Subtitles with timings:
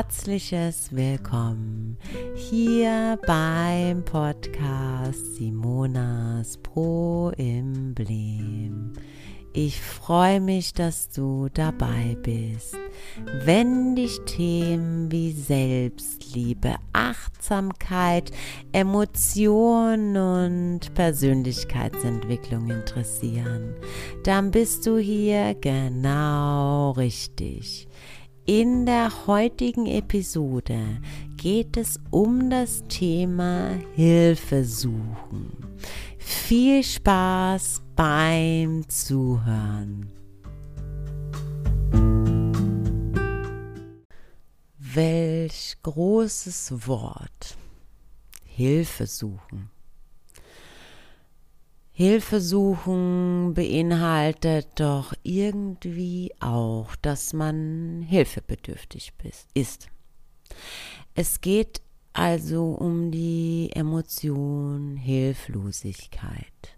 [0.00, 1.98] herzliches Willkommen
[2.34, 8.94] hier beim Podcast Simonas Pro Emblem.
[9.52, 12.78] Ich freue mich, dass du dabei bist.
[13.44, 18.30] Wenn dich Themen wie Selbstliebe, Achtsamkeit,
[18.72, 23.74] Emotionen und Persönlichkeitsentwicklung interessieren,
[24.24, 27.89] dann bist du hier genau richtig.
[28.52, 31.00] In der heutigen Episode
[31.36, 35.52] geht es um das Thema Hilfe suchen.
[36.18, 40.10] Viel Spaß beim Zuhören.
[44.78, 47.56] Welch großes Wort.
[48.42, 49.70] Hilfe suchen.
[52.00, 59.12] Hilfe suchen beinhaltet doch irgendwie auch, dass man hilfebedürftig
[59.52, 59.88] ist.
[61.14, 61.82] Es geht
[62.14, 66.74] also um die Emotion Hilflosigkeit.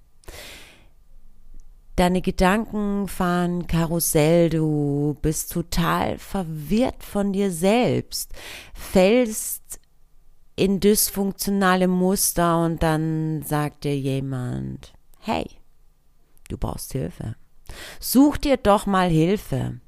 [1.94, 8.32] Deine Gedanken fahren Karussell, du bist total verwirrt von dir selbst,
[8.74, 9.78] fällst
[10.56, 15.46] in dysfunktionale Muster und dann sagt dir jemand, hey,
[16.48, 17.36] du brauchst Hilfe.
[18.00, 19.80] Such dir doch mal Hilfe.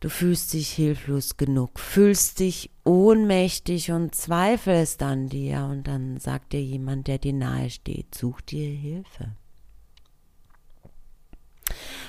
[0.00, 6.52] Du fühlst dich hilflos genug, fühlst dich ohnmächtig und zweifelst an dir und dann sagt
[6.52, 9.34] dir jemand, der dir nahe steht, such dir Hilfe.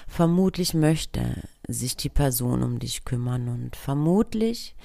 [0.07, 4.75] Vermutlich möchte sich die Person um dich kümmern und vermutlich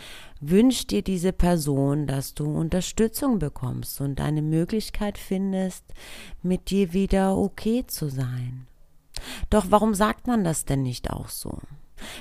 [0.40, 5.84] wünscht dir diese Person, dass du Unterstützung bekommst und eine Möglichkeit findest,
[6.42, 8.66] mit dir wieder okay zu sein.
[9.50, 11.58] Doch warum sagt man das denn nicht auch so?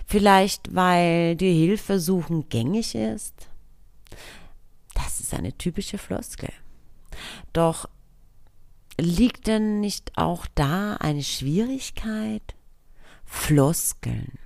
[0.06, 3.48] Vielleicht, weil dir Hilfe suchen gängig ist?
[4.94, 6.52] Das ist eine typische Floskel.
[7.54, 7.88] Doch
[9.00, 12.56] liegt denn nicht auch da eine Schwierigkeit?
[13.24, 14.38] Floskeln.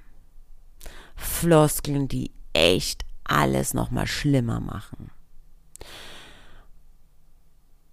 [1.24, 5.12] Floskeln, die echt alles nochmal schlimmer machen.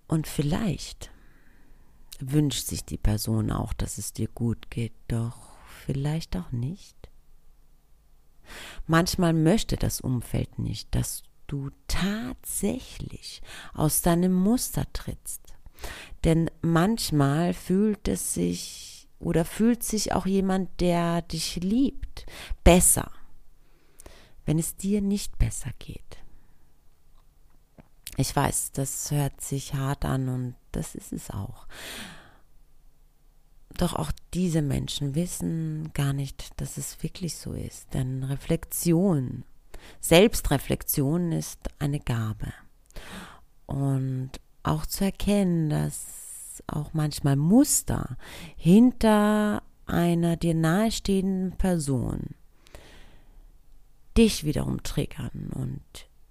[0.07, 1.11] Und vielleicht
[2.19, 5.51] wünscht sich die Person auch, dass es dir gut geht, doch
[5.87, 6.97] vielleicht auch nicht.
[8.87, 13.43] Manchmal möchte das Umfeld nicht, dass du tatsächlich
[13.73, 15.55] aus deinem Muster trittst.
[16.25, 22.27] Denn manchmal fühlt es sich oder fühlt sich auch jemand, der dich liebt,
[22.65, 23.11] besser,
[24.51, 26.19] wenn es dir nicht besser geht.
[28.17, 31.69] Ich weiß, das hört sich hart an und das ist es auch.
[33.77, 37.95] Doch auch diese Menschen wissen gar nicht, dass es wirklich so ist.
[37.95, 39.45] Denn Reflexion,
[40.01, 42.53] Selbstreflexion ist eine Gabe.
[43.67, 44.33] Und
[44.65, 48.17] auch zu erkennen, dass auch manchmal Muster
[48.57, 52.35] hinter einer dir nahestehenden Person
[54.21, 55.81] dich wiederum triggern und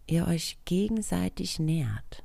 [0.06, 2.24] ihr euch gegenseitig nährt.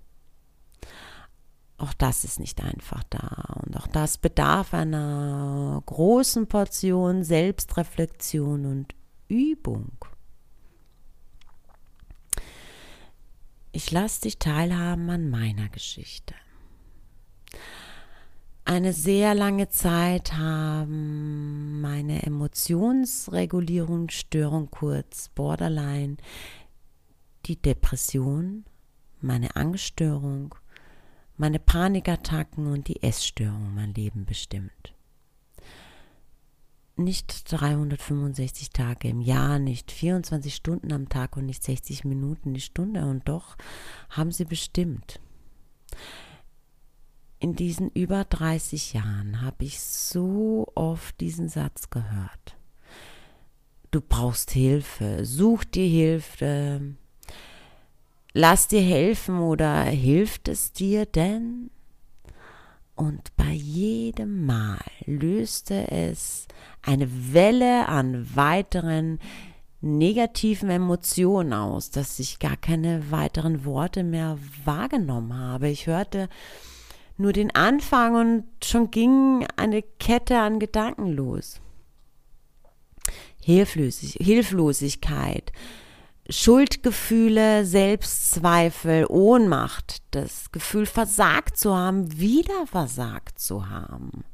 [1.79, 3.63] Auch das ist nicht einfach da.
[3.65, 8.95] Und auch das bedarf einer großen Portion Selbstreflexion und
[9.29, 9.93] Übung.
[13.73, 16.35] Ich lasse dich teilhaben an meiner Geschichte.
[18.75, 26.17] Eine sehr lange Zeit haben meine Emotionsregulierungsstörung, kurz Borderline,
[27.47, 28.65] die Depression,
[29.21, 30.57] meine Angststörung
[31.37, 34.93] meine Panikattacken und die Essstörung mein Leben bestimmt.
[36.97, 42.61] Nicht 365 Tage im Jahr, nicht 24 Stunden am Tag und nicht 60 Minuten die
[42.61, 43.57] Stunde und doch
[44.11, 45.21] haben sie bestimmt.
[47.45, 52.57] In diesen über 30 Jahren habe ich so oft diesen Satz gehört.
[53.91, 56.95] Du brauchst Hilfe, such dir Hilfe,
[58.33, 61.69] lass dir helfen oder hilft es dir denn?
[62.95, 66.49] Und bei jedem Mal löste es
[66.81, 69.19] eine Welle an weiteren
[69.83, 75.69] negativen Emotionen aus, dass ich gar keine weiteren Worte mehr wahrgenommen habe.
[75.69, 76.31] Ich hörte
[77.17, 81.61] nur den Anfang und schon ging eine Kette an Gedanken los.
[83.41, 85.53] Hilflosig Hilflosigkeit,
[86.29, 94.25] Schuldgefühle, Selbstzweifel, Ohnmacht, das Gefühl versagt zu haben, wieder versagt zu haben.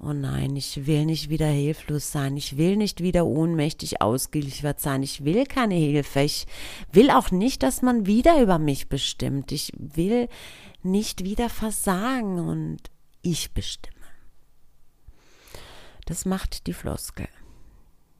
[0.00, 2.36] Oh nein, ich will nicht wieder hilflos sein.
[2.36, 5.02] Ich will nicht wieder ohnmächtig ausgeliefert sein.
[5.02, 6.20] Ich will keine Hilfe.
[6.20, 6.46] Ich
[6.92, 9.50] will auch nicht, dass man wieder über mich bestimmt.
[9.50, 10.28] Ich will
[10.84, 12.78] nicht wieder versagen und
[13.22, 13.96] ich bestimme.
[16.06, 17.28] Das macht die Floskel,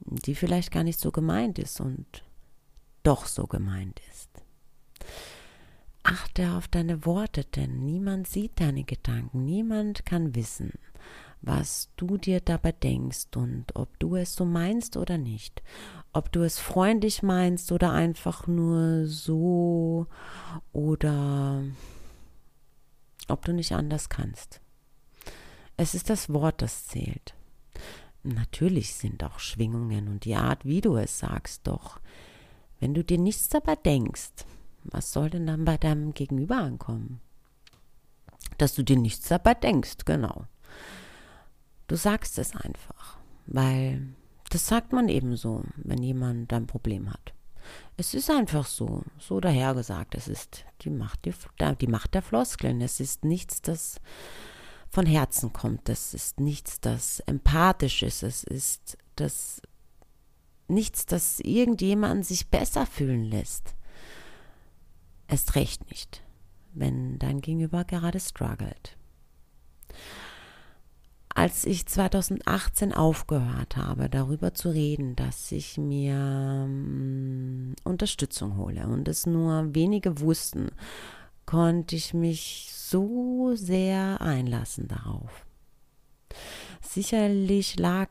[0.01, 2.23] die vielleicht gar nicht so gemeint ist und
[3.03, 4.29] doch so gemeint ist.
[6.03, 10.73] Achte auf deine Worte, denn niemand sieht deine Gedanken, niemand kann wissen,
[11.41, 15.61] was du dir dabei denkst und ob du es so meinst oder nicht.
[16.11, 20.07] Ob du es freundlich meinst oder einfach nur so
[20.73, 21.63] oder
[23.27, 24.59] ob du nicht anders kannst.
[25.77, 27.35] Es ist das Wort, das zählt.
[28.23, 31.99] Natürlich sind auch Schwingungen und die Art, wie du es sagst, doch
[32.79, 34.45] wenn du dir nichts dabei denkst,
[34.83, 37.21] was soll denn dann bei deinem Gegenüber ankommen?
[38.57, 40.45] Dass du dir nichts dabei denkst, genau.
[41.89, 44.13] Du sagst es einfach, weil
[44.51, 47.33] das sagt man ebenso, wenn jemand ein Problem hat.
[47.97, 50.13] Es ist einfach so, so dahergesagt.
[50.13, 51.33] Es ist die Macht, die,
[51.81, 52.79] die Macht der Floskeln.
[52.81, 53.99] Es ist nichts, das
[54.91, 55.89] von Herzen kommt.
[55.89, 58.21] Es ist nichts, das empathisch ist.
[58.21, 59.59] Es ist das
[60.67, 63.73] nichts, das irgendjemanden sich besser fühlen lässt.
[65.27, 66.21] Erst recht nicht,
[66.71, 68.95] wenn dein Gegenüber gerade struggelt
[71.39, 79.07] als ich 2018 aufgehört habe, darüber zu reden, dass ich mir ähm, Unterstützung hole und
[79.07, 80.67] es nur wenige wussten,
[81.45, 85.45] konnte ich mich so sehr einlassen darauf.
[86.81, 88.09] Sicherlich lag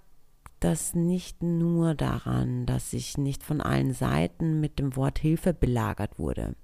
[0.59, 6.19] das nicht nur daran, dass ich nicht von allen Seiten mit dem Wort Hilfe belagert
[6.19, 6.55] wurde.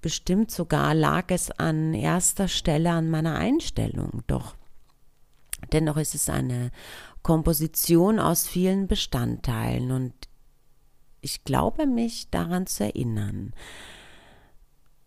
[0.00, 4.54] Bestimmt sogar lag es an erster Stelle an meiner Einstellung, doch
[5.72, 6.70] dennoch ist es eine
[7.22, 10.14] Komposition aus vielen Bestandteilen und
[11.20, 13.52] ich glaube mich daran zu erinnern,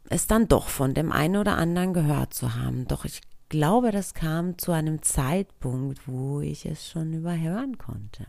[0.10, 4.14] es dann doch von dem einen oder anderen gehört zu haben, doch ich glaube, das
[4.14, 8.26] kam zu einem Zeitpunkt, wo ich es schon überhören konnte.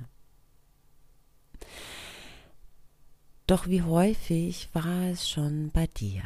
[3.46, 6.22] Doch wie häufig war es schon bei dir?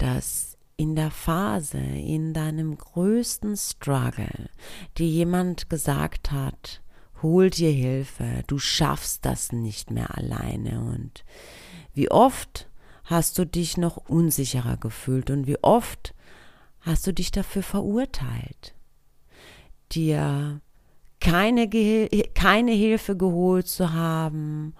[0.00, 4.48] Dass in der Phase, in deinem größten Struggle,
[4.96, 6.80] dir jemand gesagt hat,
[7.20, 11.24] hol dir Hilfe, du schaffst das nicht mehr alleine und
[11.92, 12.70] wie oft
[13.04, 16.14] hast du dich noch unsicherer gefühlt und wie oft
[16.80, 18.74] hast du dich dafür verurteilt,
[19.92, 20.62] dir
[21.20, 21.68] keine,
[22.34, 24.74] keine Hilfe geholt zu haben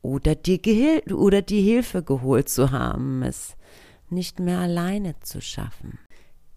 [0.00, 3.22] oder dir oder die Hilfe geholt zu haben.
[3.22, 3.56] Es
[4.10, 5.98] nicht mehr alleine zu schaffen.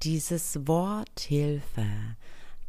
[0.04, 1.88] Dieses Wort Hilfe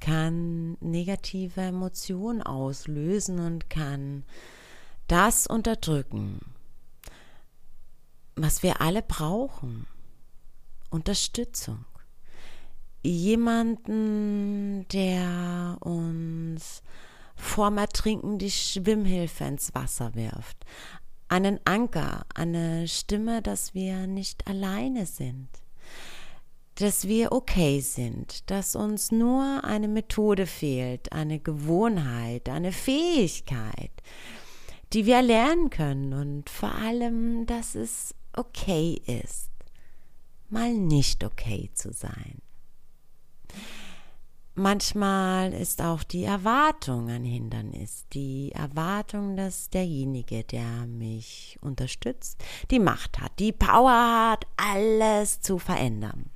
[0.00, 4.24] kann negative Emotionen auslösen und kann
[5.08, 6.40] das unterdrücken,
[8.36, 9.86] was wir alle brauchen.
[10.90, 11.84] Unterstützung.
[13.02, 16.82] Jemanden, der uns
[17.36, 20.64] vorm Ertrinken die Schwimmhilfe ins Wasser wirft
[21.28, 25.48] einen Anker, eine Stimme, dass wir nicht alleine sind,
[26.76, 33.90] dass wir okay sind, dass uns nur eine Methode fehlt, eine Gewohnheit, eine Fähigkeit,
[34.92, 36.12] die wir lernen können.
[36.12, 39.50] Und vor allem, dass es okay ist,
[40.48, 42.40] mal nicht okay zu sein.
[44.58, 48.06] Manchmal ist auch die Erwartung ein Hindernis.
[48.12, 55.60] Die Erwartung, dass derjenige, der mich unterstützt, die Macht hat, die Power hat, alles zu
[55.60, 56.28] verändern.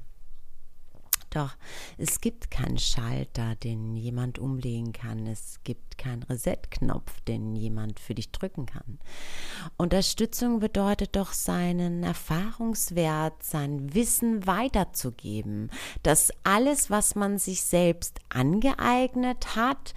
[1.32, 1.56] Doch
[1.96, 5.26] es gibt keinen Schalter, den jemand umlegen kann.
[5.26, 8.98] Es gibt keinen Reset-Knopf, den jemand für dich drücken kann.
[9.78, 15.70] Unterstützung bedeutet doch seinen Erfahrungswert, sein Wissen weiterzugeben.
[16.02, 19.94] Dass alles, was man sich selbst angeeignet hat,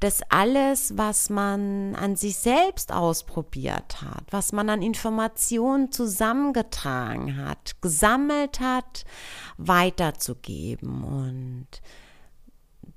[0.00, 7.80] das alles, was man an sich selbst ausprobiert hat, was man an Informationen zusammengetragen hat,
[7.80, 9.04] gesammelt hat,
[9.56, 11.04] weiterzugeben.
[11.04, 11.68] Und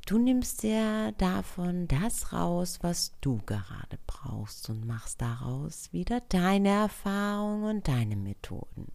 [0.05, 6.69] du nimmst dir davon das raus, was du gerade brauchst und machst daraus wieder deine
[6.69, 8.91] Erfahrungen und deine Methoden.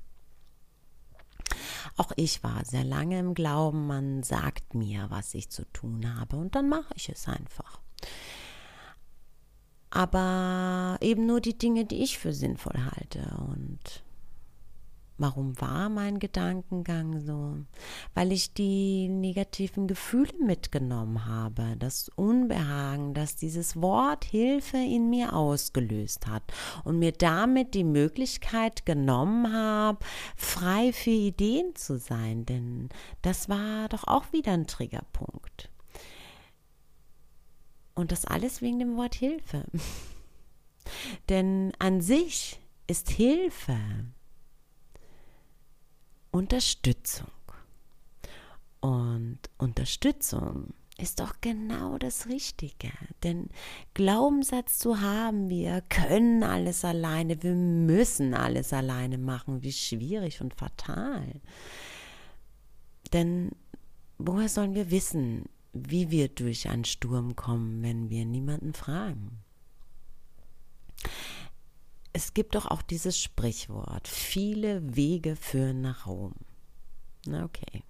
[1.96, 6.36] Auch ich war sehr lange im Glauben, man sagt mir, was ich zu tun habe
[6.36, 7.80] und dann mache ich es einfach
[9.90, 13.20] aber eben nur die Dinge, die ich für sinnvoll halte.
[13.48, 14.02] Und
[15.22, 17.58] Warum war mein Gedankengang so?
[18.12, 25.34] Weil ich die negativen Gefühle mitgenommen habe, das Unbehagen, das dieses Wort Hilfe in mir
[25.36, 26.42] ausgelöst hat
[26.82, 29.98] und mir damit die Möglichkeit genommen habe,
[30.34, 32.88] frei für Ideen zu sein, denn
[33.20, 35.71] das war doch auch wieder ein Triggerpunkt.
[37.94, 39.64] Und das alles wegen dem Wort Hilfe.
[41.28, 43.78] denn an sich ist Hilfe
[46.32, 47.28] Unterstützung.
[48.80, 52.90] Und Unterstützung ist doch genau das Richtige.
[53.22, 53.48] Denn
[53.94, 60.54] Glaubenssatz zu haben, wir können alles alleine, wir müssen alles alleine machen, wie schwierig und
[60.54, 61.40] fatal.
[63.12, 63.50] Denn
[64.18, 69.42] woher sollen wir wissen, wie wir durch einen Sturm kommen, wenn wir niemanden fragen?
[72.12, 76.34] es gibt doch auch dieses Sprichwort, viele Wege führen nach Rom.
[77.26, 77.82] Okay.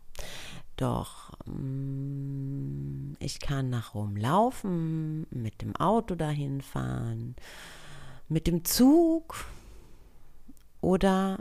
[0.77, 7.37] Doch mm, ich kann nach Rom laufen, mit dem Auto dahin fahren,
[8.29, 9.45] mit dem Zug
[10.81, 11.39] oder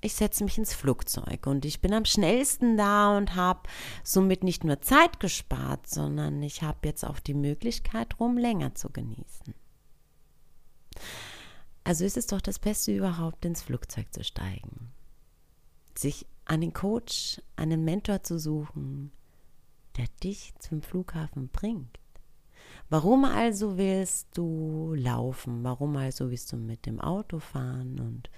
[0.00, 3.68] ich setze mich ins Flugzeug und ich bin am schnellsten da und habe
[4.04, 8.90] somit nicht nur Zeit gespart, sondern ich habe jetzt auch die Möglichkeit, Rom länger zu
[8.90, 9.54] genießen.
[11.84, 14.92] Also ist es doch das Beste überhaupt, ins Flugzeug zu steigen.
[15.96, 19.10] Sich einen Coach, einen Mentor zu suchen,
[19.96, 21.98] der dich zum Flughafen bringt.
[22.90, 25.64] Warum also willst du laufen?
[25.64, 27.98] Warum also willst du mit dem Auto fahren?
[27.98, 28.30] Und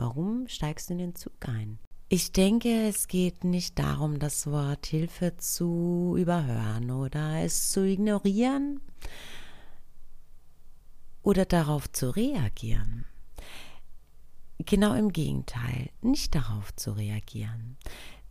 [0.00, 1.78] warum steigst du in den Zug ein?
[2.08, 8.80] Ich denke, es geht nicht darum, das Wort Hilfe zu überhören oder es zu ignorieren,
[11.22, 13.04] oder darauf zu reagieren.
[14.58, 17.76] Genau im Gegenteil, nicht darauf zu reagieren.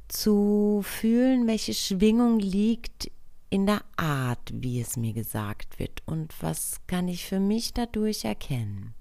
[0.07, 3.11] Zu fühlen, welche Schwingung liegt
[3.49, 8.25] in der Art, wie es mir gesagt wird und was kann ich für mich dadurch
[8.25, 8.93] erkennen.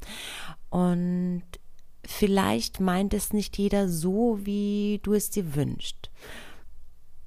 [0.70, 1.44] Und
[2.04, 6.10] vielleicht meint es nicht jeder so, wie du es dir wünschst.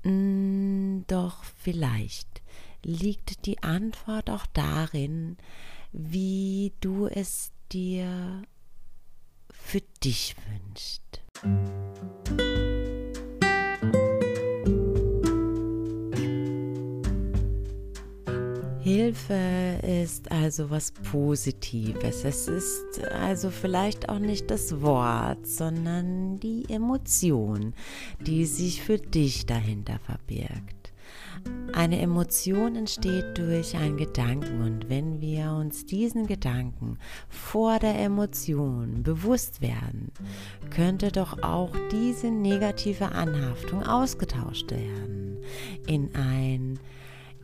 [0.04, 2.42] Hm, doch vielleicht
[2.84, 5.38] liegt die Antwort auch darin,
[5.92, 8.42] wie du es dir
[9.52, 11.22] für dich wünschst.
[18.92, 22.26] Hilfe ist also was Positives.
[22.26, 27.74] Es ist also vielleicht auch nicht das Wort, sondern die Emotion,
[28.20, 30.92] die sich für dich dahinter verbirgt.
[31.74, 36.98] Eine Emotion entsteht durch einen Gedanken und wenn wir uns diesen Gedanken
[37.30, 40.12] vor der Emotion bewusst werden,
[40.70, 45.38] könnte doch auch diese negative Anhaftung ausgetauscht werden
[45.88, 46.78] in ein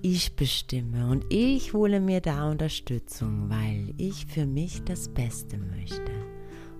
[0.02, 6.12] ich bestimme und ich hole mir da Unterstützung, weil ich für mich das Beste möchte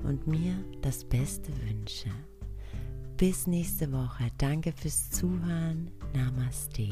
[0.04, 2.10] und mir das Beste wünsche.
[3.18, 4.30] Bis nächste Woche.
[4.38, 5.90] Danke fürs Zuhören.
[6.14, 6.90] Namaste.